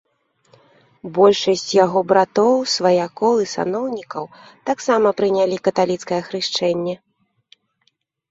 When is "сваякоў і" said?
2.75-3.45